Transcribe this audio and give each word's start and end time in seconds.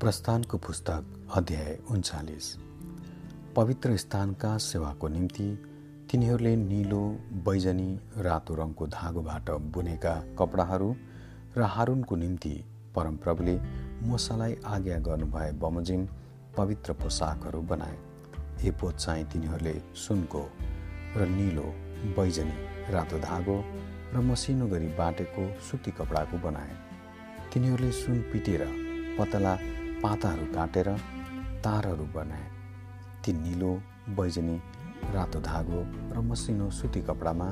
प्रस्थानको 0.00 0.58
पुस्तक 0.58 1.30
अध्याय 1.36 1.78
उन्चालिस। 1.90 2.46
पवित्र 3.56 3.96
स्थानका 3.96 4.56
सेवाको 4.58 5.08
निम्ति 5.08 5.46
तिनीहरूले 6.10 6.54
निलो 6.56 7.00
बैजनी 7.46 7.88
रातो 8.18 8.54
रङको 8.54 8.86
धागोबाट 8.86 9.50
बुनेका 9.74 10.14
कपडाहरू 10.38 10.88
र 11.56 11.62
हारुनको 11.74 12.16
निम्ति 12.16 12.52
परमप्रभुले 12.96 13.56
मोसालाई 14.02 14.56
आज्ञा 14.66 14.98
गर्नुभए 14.98 15.50
बमोजिम 15.62 16.06
पवित्र 16.56 16.92
पोसाकहरू 16.92 17.60
बनाए। 17.62 17.96
एपोत 18.68 18.96
चाहिँ 18.96 19.24
तिनीहरूले 19.24 19.74
सुनको 19.96 20.42
र 21.16 21.28
निलो 21.30 21.66
बैजनी 22.16 22.92
रातो 22.92 23.18
धागो 23.18 23.56
र 24.14 24.20
मसिनो 24.20 24.66
गरी 24.66 24.88
बाटेको 24.98 25.48
सुती 25.60 25.90
कपडाको 25.90 26.38
बनाए। 26.44 26.76
तिनीहरूले 27.52 27.92
सुन 27.92 28.20
पिटेर 28.32 28.66
पतला 29.18 29.56
पाताहरू 30.02 30.46
काटेर 30.54 30.88
तारहरू 31.64 32.04
बनाए। 32.14 32.46
ती 33.24 33.32
निलो 33.32 33.72
बैजनी 34.08 34.56
रातो 35.14 35.40
धागो 35.40 35.80
र 36.14 36.20
मसिनो 36.20 36.70
सुती 36.70 37.00
कपडामा 37.00 37.48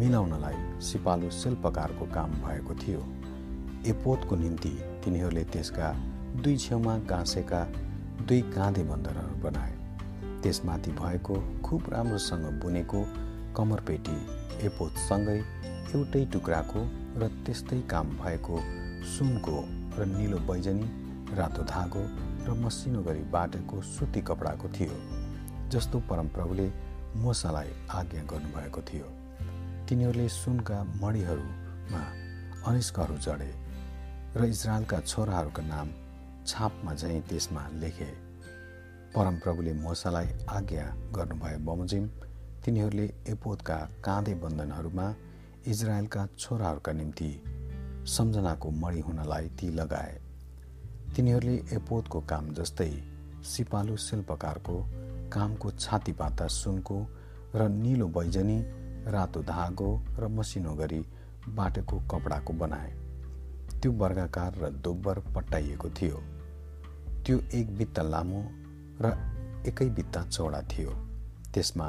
मिलाउनलाई 0.00 0.80
सिपालु 0.80 1.30
शिल्पकारको 1.30 2.06
काम 2.06 2.30
भएको 2.44 2.74
थियो। 2.74 3.02
एपोतको 3.86 4.36
निम्ति 4.36 4.72
तिनीहरूले 5.04 5.44
त्यसका 5.44 5.92
दुई 6.42 6.56
छेउमा 6.56 6.96
गाँसेका 7.10 7.60
दुई 8.26 8.40
काँधे 8.56 8.82
बन्दरहरू 8.82 9.36
बनाए। 9.42 9.74
त्यसमाथि 10.42 10.90
भएको 10.92 11.34
खुब 11.62 11.82
राम्रोसँग 11.92 12.44
बुनेको 12.62 13.00
कमरपेटी 13.56 14.16
एपोतसँगै 14.66 15.38
एउटै 15.94 16.24
टुक्राको 16.32 16.80
र 17.16 17.28
त्यस्तै 17.46 17.80
काम 17.90 18.06
भएको 18.18 18.60
सुनको 19.14 19.56
र 19.98 20.06
निलो 20.08 20.38
बैजनी 20.48 21.03
रातो 21.32 21.62
धागो 21.64 22.02
र 22.46 22.54
मसिनो 22.54 23.02
गरी 23.02 23.22
बाटेको 23.32 23.80
सुती 23.82 24.20
कपडाको 24.20 24.68
थियो 24.68 24.96
जस्तो 25.70 25.98
परमप्रभुले 26.10 26.66
मोसालाई 27.16 27.70
आज्ञा 27.90 28.22
गर्नुभएको 28.22 28.80
थियो। 28.82 29.06
तिनीहरूले 29.88 30.28
सुनका 30.28 30.82
मणिहरूमा 31.02 32.02
अनिस्कहरू 32.66 33.16
जडे 33.16 33.50
र 34.36 34.44
इजरायलका 34.44 35.00
छोराहरूका 35.00 35.62
नाम 35.62 35.88
छापमा 36.46 36.94
झैँ 36.94 37.20
त्यसमा 37.20 37.62
लेखे। 37.74 38.10
परमप्रभुले 39.14 39.72
मोसालाई 39.72 40.28
आज्ञा 40.48 40.86
गर्नुभए 41.16 41.56
बमोजिम 41.66 42.08
तिनीहरूले 42.64 43.06
एपोतका 43.28 43.76
काँधे 44.04 44.34
बन्धनहरूमा 44.34 45.06
इजरायलका 45.66 46.26
छोराहरूका 46.38 46.92
निम्ति 46.92 47.30
सम्झनाको 48.06 48.70
मणि 48.70 49.00
हुनलाई 49.00 49.48
ती 49.58 49.68
लगाए। 49.70 50.20
तिनीहरूले 51.16 51.54
एपोतको 51.72 52.20
काम 52.20 52.48
जस्तै 52.54 52.92
सिपालु 53.44 53.96
शिल्पकारको 53.96 54.76
कामको 55.32 55.70
छातीपाता 55.70 56.46
सुनको 56.46 56.96
र 57.54 57.68
निलो 57.68 58.08
बैजनी 58.08 58.58
रातो 59.06 59.42
धागो 59.42 59.90
र 60.18 60.28
मसिनो 60.28 60.74
गरी 60.74 61.06
बाटेको 61.48 62.00
कपडाको 62.10 62.52
बनाए। 62.52 62.90
त्यो 63.80 63.92
वर्गाकार 63.92 64.58
र 64.58 64.70
दोब्बर 64.70 65.18
पट्टाइएको 65.18 65.90
थियो। 65.90 66.22
त्यो 67.26 67.38
एक 67.54 67.76
बित्ता 67.78 68.02
लामो 68.02 68.42
र 69.00 69.14
एकै 69.66 69.88
बित्ता 69.90 70.24
चौडा 70.24 70.62
थियो। 70.62 70.90
त्यसमा 71.54 71.88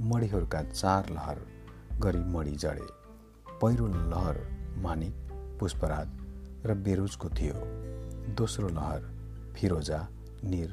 मणिहरूका 0.00 0.62
चार 0.62 1.10
लहर 1.10 1.38
गरी 2.00 2.18
मणि 2.18 2.50
जडे। 2.50 2.88
पहिरो 3.62 3.86
लहर 3.86 4.36
मानिक 4.78 5.14
पुष्पराज 5.60 6.08
र 6.66 6.74
बेरुजको 6.74 7.28
थियो। 7.28 7.95
दोस्रो 8.26 8.68
लहर 8.68 9.02
फिरोजा 9.56 9.98
निर 10.44 10.70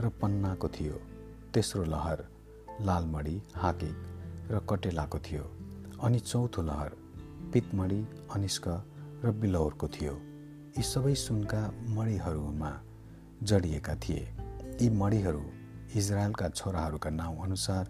र 0.00 0.08
पन्नाको 0.22 0.68
थियो। 0.68 1.00
तेस्रो 1.54 1.84
लहर 1.84 2.24
लालमडी 2.80 3.36
हाकिक 3.54 3.96
र 4.50 4.60
कटेलाको 4.70 5.18
थियो 5.18 5.42
अनि 6.02 6.18
चौथो 6.20 6.62
लहर 6.62 6.96
पितमडी 7.52 8.00
अनिस्क 8.34 8.68
र 9.24 9.32
बिलौरको 9.40 9.88
थियो। 9.88 10.14
यी 10.76 10.82
सबै 10.82 11.14
सुनका 11.14 11.60
मणिहरूमा 11.88 12.72
जडिएका 13.42 13.94
थिए। 13.94 14.24
यी 14.80 14.88
मणिहरू 14.90 15.44
इजरायलका 15.96 16.48
छोराहरूका 16.48 17.10
नाउँ 17.10 17.42
अनुसार 17.44 17.84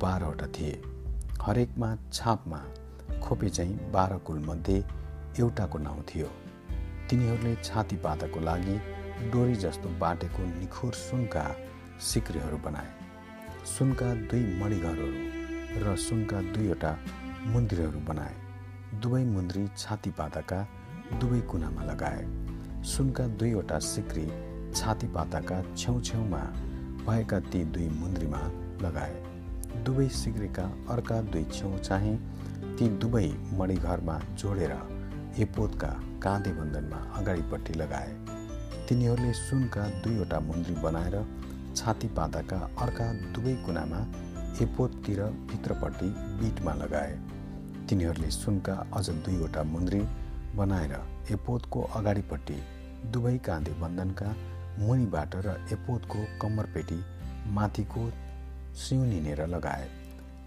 बाह्रवटा 0.00 0.46
थिए। 0.46 0.80
हरेकमा 1.42 1.90
छापमा 2.12 2.62
खोपे 3.20 3.48
चाहिँ 3.50 3.90
बाह्र 3.92 4.18
कुलमध्ये 4.18 4.78
एउटाको 5.38 5.78
नाउँ 5.78 6.02
थियो। 6.04 6.30
तिनीहरूले 7.14 7.54
छाती 7.62 7.96
पाताको 7.96 8.40
लागि 8.40 8.76
डोरी 9.32 9.54
जस्तो 9.54 9.88
बाटेको 9.98 10.42
निखोर 10.44 10.92
सुनका 10.92 11.42
सिक्रीहरू 12.02 12.56
बनाए। 12.58 12.88
सुनका 13.64 14.08
दुई 14.30 14.40
मणिघरहरू 14.60 15.82
र 15.82 15.94
सुनका 15.96 16.40
दुईवटा 16.50 16.90
मन्दिरहरू 17.54 18.00
बनाए। 18.08 18.34
दुवै 19.02 19.22
मुन्द्री 19.24 19.62
छाती 19.76 20.10
पाताका 20.10 20.58
दुवै 21.20 21.40
कुनामा 21.50 21.84
लगाए। 21.84 22.24
सुनका 22.84 23.26
दुईवटा 23.38 23.78
सिक्री 23.90 24.26
छाती 24.74 25.06
पाताका 25.14 25.58
छेउछेउमा 25.76 26.42
भएका 27.06 27.38
ती 27.46 27.60
दुई 27.76 27.88
मुन्द्रीमा 28.00 28.40
लगाए। 28.82 29.14
दुवै 29.84 30.08
सिक्रीका 30.22 30.64
अर्का 30.90 31.20
दुई 31.30 31.44
छेउ 31.52 31.78
चाहिँ 31.78 32.16
ती 32.74 32.88
दुवै 32.98 33.28
मणिघरमा 33.60 34.18
जोडेर 34.34 34.74
एपोतका 35.38 35.92
काँधे 36.24 36.52
बन्धनमा 36.52 36.98
अगाडिपट्टि 37.18 37.74
लगाए। 37.74 38.12
तिनीहरूले 38.88 39.32
सुनका 39.32 39.82
दुईवटा 40.02 40.40
मुन्द्री 40.40 40.74
बनाएर 40.82 41.16
छाती 41.76 42.08
पाताका 42.08 42.58
अर्का 42.82 43.12
दुवै 43.32 43.54
कुनामा 43.66 44.00
एपोततिर 44.62 45.20
भित्रपट्टि 45.50 46.08
बिटमा 46.40 46.74
लगाए। 46.74 47.18
तिनीहरूले 47.88 48.30
सुनका 48.30 48.74
अझ 48.96 49.08
दुईवटा 49.10 49.62
मुन्द्री 49.64 50.00
बनाएर 50.56 50.94
एपोतको 51.32 51.80
अगाडिपट्टि 51.96 52.58
दुवै 53.12 53.36
काँधे 53.38 53.72
बन्धनका 53.80 54.28
मुनिबाट 54.78 55.34
र 55.36 55.56
एपोतको 55.72 56.18
कम्मरपेटी 56.42 57.00
माथिको 57.54 58.10
सिउनिनेर 58.78 59.46
लगाए। 59.46 59.88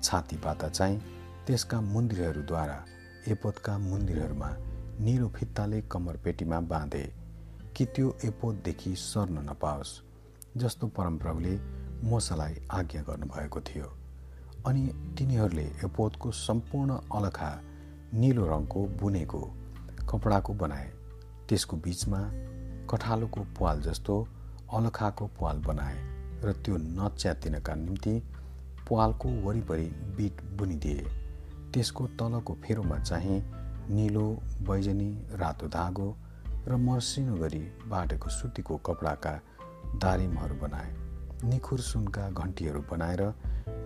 छाती 0.04 0.38
पाता 0.38 0.70
चाहिँ 0.70 1.02
त्यसका 1.48 1.82
मुन्द्रीहरूद्वारा 1.84 2.80
एपोतका 3.28 3.78
मन्दिरहरूमा 3.78 4.50
निलो 5.00 5.28
फित्ताले 5.30 5.82
कम्मरपेटीमा 5.92 6.60
बाँधे 6.60 7.02
कि 7.76 7.86
त्यो 7.86 8.08
एपोतदेखि 8.26 8.94
सर्न 8.96 9.38
नपाओस् 9.50 9.92
जस्तो 10.58 10.88
परमप्रभुले 10.88 11.54
मोसालाई 12.04 12.56
आज्ञा 12.72 13.02
गर्नुभएको 13.02 13.62
थियो। 13.62 13.92
अनि 14.68 14.82
तिनीहरूले 15.18 15.66
एपोतको 15.86 16.32
सम्पूर्ण 16.32 16.98
अलखा 17.14 17.52
निलो 18.14 18.46
रङको 18.48 18.86
बुनेको 19.00 19.42
कपडाको 20.10 20.54
बनाए। 20.54 20.90
त्यसको 21.50 21.78
बिचमा 21.78 22.22
कठालोको 22.90 23.42
पाल 23.60 23.82
जस्तो 23.82 24.16
अलखाको 24.74 25.28
पाल 25.40 25.58
बनाए 25.68 25.98
र 26.44 26.54
त्यो 26.66 26.78
नच्यातिनका 26.78 27.76
निम्ति 27.76 28.16
पालको 28.90 29.30
वरिपरि 29.46 29.86
बिट 30.18 30.42
बुनिदिए। 30.58 31.06
त्यसको 31.74 32.08
तलको 32.20 32.54
फेरोमा 32.64 33.00
चाहिँ 33.00 33.40
निलो 33.90 34.28
बैजनी 34.62 35.10
रातो 35.34 35.68
धागो 35.68 36.08
र 36.68 36.76
मसिनो 36.78 37.36
गरी 37.36 37.60
बाटेको 37.88 38.30
सुतीको 38.30 38.78
कपडाका 38.78 39.34
दारिमहरू 39.96 40.56
बनाए। 40.56 40.92
निखुर 41.44 41.80
सुनका 41.80 42.30
घन्टीहरू 42.32 42.82
बनाएर 42.92 43.22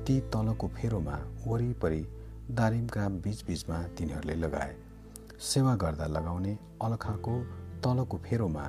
ती 0.08 0.20
तलको 0.34 0.68
फेरोमा 0.68 1.18
वरिपरि 1.48 2.02
दारिमका 2.52 3.08
बिचबिचमा 3.24 3.78
तिनीहरूले 3.98 4.36
लगाए। 4.36 4.76
सेवा 5.40 5.76
गर्दा 5.76 6.08
लगाउने 6.08 6.58
अलखाको 6.82 7.36
तलको 7.84 8.18
फेरोमा 8.18 8.66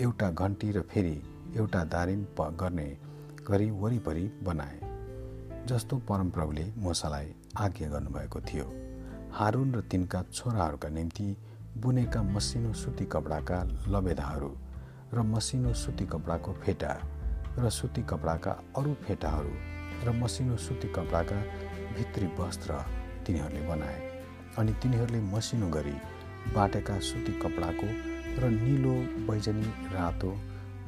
एउटा 0.00 0.30
घन्टी 0.30 0.72
र 0.72 0.82
फेरि 0.82 1.16
एउटा 1.56 1.84
दारिम 1.84 2.26
गर्ने 2.60 2.88
गरी 3.48 3.70
वरिपरि 3.70 4.26
बनाए 4.42 4.78
जस्तो 5.66 5.96
परमप्रभुले 6.08 6.66
मोसालाई 6.78 7.34
आज्ञा 7.56 7.88
गर्नुभएको 7.88 8.40
थियो। 8.40 8.87
हारुन 9.32 9.74
र 9.74 9.80
तिनका 9.80 10.22
छोराहरूका 10.32 10.88
निम्ति 10.88 11.36
बुनेका 11.76 12.22
मसिनो 12.22 12.72
सुती 12.72 13.04
कपडाका 13.04 13.58
लबेदाहरू 13.88 14.50
र 15.14 15.22
मसिनो 15.22 15.72
सुती 15.72 16.06
कपडाको 16.06 16.52
फेटा 16.52 16.92
र 17.58 17.70
सुती 17.70 18.02
कपडाका 18.02 18.52
अरू 18.76 18.94
फेटाहरू 19.06 19.52
र 20.04 20.12
मसिनो 20.12 20.56
सुती 20.56 20.88
कपडाका 20.88 21.36
भित्री 21.96 22.26
वस्त्र 22.38 22.74
तिनीहरूले 23.26 23.66
बनाए 23.68 23.98
अनि 24.58 24.72
तिनीहरूले 24.72 25.20
मसिनो 25.20 25.68
गरी 25.68 25.96
बाटेका 26.54 26.98
सुती 27.00 27.32
कपडाको 27.40 27.88
र 28.40 28.50
निलो 28.50 28.94
बैजनी 29.26 29.68
रातो 29.94 30.32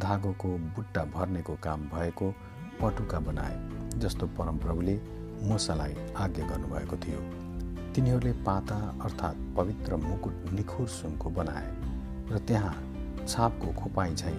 धागोको 0.00 0.56
बुट्टा 0.76 1.04
भर्नेको 1.14 1.54
काम 1.62 1.80
भएको 1.88 2.34
पटुका 2.80 3.20
बनाए 3.20 3.56
जस्तो 4.00 4.26
परमप्रभुले 4.38 4.96
मोसालाई 5.48 5.94
आज्ञा 6.16 6.46
गर्नुभएको 6.46 6.96
थियो। 6.96 7.49
तिनीहरूले 8.00 8.32
पाता 8.44 8.76
अर्थात् 9.04 9.40
पवित्र 9.56 9.96
मुकुट 10.00 10.52
निखुर 10.52 10.86
सुनको 10.88 11.30
बनाए 11.30 11.66
र 12.30 12.38
त्यहाँ 12.48 12.72
छापको 13.28 13.72
खोपाई 13.76 14.14
झैँ 14.14 14.36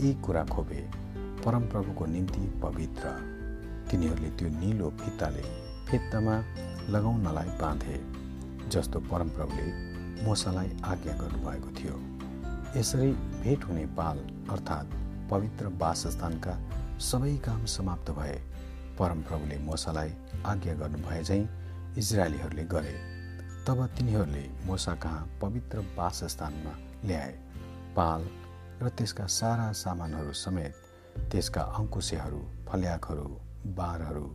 यी 0.00 0.12
कुरा 0.24 0.44
खोपे 0.44 0.80
परमप्रभुको 1.44 2.06
निम्ति 2.06 2.40
पवित्र। 2.62 3.10
तिनीहरूले 3.90 4.30
त्यो 4.40 4.48
निलो 4.48 4.88
फित्ताले 5.00 5.42
फित्तामा 5.88 6.36
लगाउनलाई 6.88 7.50
बाँधे 7.60 7.96
जस्तो 8.72 9.00
परमप्रभुले 9.12 9.66
मोसालाई 10.24 10.70
आज्ञा 10.84 11.14
गर्नुभएको 11.20 11.70
थियो। 11.76 11.96
यसरी 12.80 13.10
भेट 13.42 13.64
हुने 13.64 13.84
पाल 13.98 14.18
अर्थात् 14.48 14.96
पवित्र 15.30 15.72
वासस्थानका 15.82 16.56
सबै 17.10 17.36
काम 17.44 17.64
समाप्त 17.74 18.10
भए 18.20 18.40
परमप्रभुले 18.98 19.58
मोसालाई 19.66 20.14
आज्ञा 20.46 20.74
गर्नुभए 20.80 21.22
झैँ 21.22 21.63
इजरायलीहरूले 21.98 22.64
गरे। 22.64 22.94
तब 23.66 23.86
तिनीहरूले 23.86 24.44
मोसा 24.66 24.94
कहाँ 24.94 25.38
पवित्र 25.40 25.78
वासस्थानमा 25.96 26.74
ल्याए। 27.04 27.32
पाल 27.96 28.22
र 28.82 28.88
त्यसका 28.88 29.26
सारा 29.30 29.72
सामानहरू 29.72 30.32
समेत 30.34 30.74
त्यसका 31.30 31.62
अङ्कुशेहरू 31.78 32.40
फल्याकहरू 32.68 33.28
बारहरू 33.76 34.26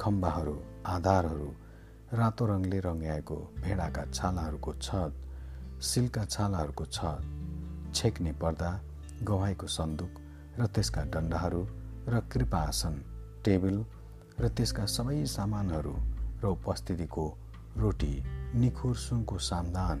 खम्बाहरू 0.00 0.56
आधारहरू 0.86 1.48
रातो 2.12 2.46
रङले 2.46 2.78
रङ्ग्याएको 2.80 3.36
भेडाका 3.60 4.04
छालाहरूको 4.12 4.72
छत 4.80 5.12
सिल्का 5.82 6.24
छालाहरूको 6.24 6.84
छत 6.86 7.92
छेक्ने 7.94 8.32
पर्दा 8.32 8.70
गवाईको 9.24 9.66
सन्दुक 9.66 10.12
र 10.58 10.66
त्यसका 10.66 11.02
डन्डाहरू 11.04 11.62
र 12.08 12.20
कृपासन 12.32 12.94
टेबल 13.44 13.76
र 14.40 14.48
त्यसका 14.48 14.84
सबै 14.86 15.18
सामानहरू 15.26 15.94
र 16.42 16.46
उपस्थितिको 16.48 17.26
रोटी 17.78 18.14
निखुर 18.54 18.96
सुनको 18.96 19.38
सामदान 19.40 19.98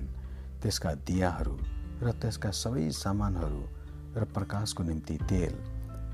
त्यसका 0.62 0.94
दियाहरू 1.06 1.56
र 2.02 2.12
त्यसका 2.20 2.50
सबै 2.62 2.88
सामानहरू 2.94 3.62
र 4.16 4.24
प्रकाशको 4.34 4.82
निम्ति 4.82 5.16
तेल 5.28 5.54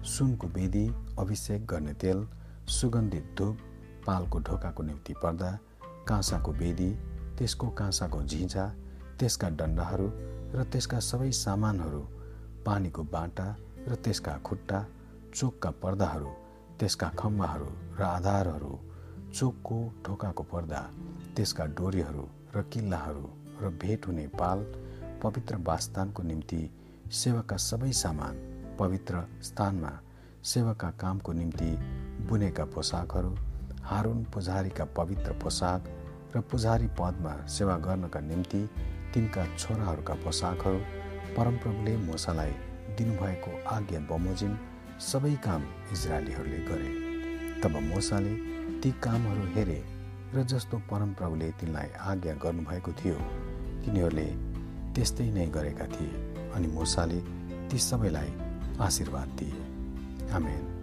सुनको 0.07 0.47
वेदी 0.49 0.85
अभिषेक 1.19 1.67
गर्ने 1.67 1.95
तेल 1.95 2.27
सुगन्धित 2.71 3.35
धुप 3.39 3.59
पालको 4.07 4.39
ढोकाको 4.41 4.83
निम्ति 4.83 5.15
पर्दा 5.23 5.51
काँसाको 6.09 6.53
वेदी 6.55 6.91
त्यसको 7.39 7.69
काँसाको 7.71 8.23
झिझा 8.25 8.67
त्यसका 9.19 9.49
डन्डाहरू 9.59 10.09
र 10.55 10.65
त्यसका 10.73 11.01
सबै 11.01 11.31
सामानहरू 11.37 12.03
पानीको 12.67 13.03
बाटा 13.13 13.49
र 13.89 13.95
त्यसका 14.05 14.37
खुट्टा 14.45 14.85
चोकका 15.35 15.71
पर्दाहरू 15.83 16.31
त्यसका 16.79 17.09
खम्बाहरू 17.19 17.71
र 17.99 18.03
आधारहरू 18.09 18.73
चोकको 19.35 19.79
ढोकाको 20.07 20.43
पर्दा 20.43 20.81
त्यसका 21.37 21.65
डोरीहरू 21.79 22.25
र 22.55 22.63
किल्लाहरू 22.73 23.25
र 23.63 23.69
भेट 23.83 24.07
हुने 24.07 24.27
पाल 24.35 24.65
पवित्र 25.23 25.57
वासस्थानको 25.57 26.23
निम्ति 26.23 26.61
सेवाका 27.13 27.57
सबै 27.57 27.93
सामान 27.93 28.35
पवित्र 28.79 29.25
स्थानमा 29.43 29.93
सेवाका 30.45 30.91
कामको 30.91 31.33
निम्ति 31.33 31.71
बुनेका 32.29 32.65
पोसाकहरू 32.65 33.35
हारुन 33.83 34.25
पुजारीका 34.25 34.85
पवित्र 34.97 35.33
पोसाक 35.43 35.89
र 36.37 36.41
पुजारी 36.41 36.89
पदमा 36.99 37.35
सेवा 37.47 37.77
गर्नका 37.79 38.21
निम्ति 38.21 38.63
तिनका 39.15 39.47
छोराहरूका 39.57 40.15
पोसाकहरू 40.25 40.81
परमप्रभुले 41.37 41.97
मोसालाई 41.97 42.53
दिनुभएको 42.99 43.51
आज्ञा 43.69 44.01
बमोजिम 44.11 44.57
सबै 45.01 45.35
काम 45.45 45.63
इजरायलीहरूले 45.93 46.59
गरे। 46.69 46.91
तब 47.63 47.77
मोसाले 47.85 48.58
ती 48.83 48.91
कामहरू 49.03 49.45
हेरे 49.55 49.81
र 50.35 50.43
जस्तो 50.43 50.79
परमप्रभुले 50.91 51.51
तिनलाई 51.51 51.89
आज्ञा 52.01 52.35
गर्नुभएको 52.35 52.93
थियो 52.93 53.19
तिनीहरूले 53.83 54.29
त्यस्तै 54.95 55.31
नै 55.31 55.47
गरेका 55.47 55.87
थिए 55.87 56.13
अनि 56.55 56.67
मुसाले 56.69 57.21
ती 57.69 57.79
सबैलाई 57.79 58.31
आशीर्वाद 58.81 59.29
दिए। 59.39 59.63
आमेन। 60.33 60.78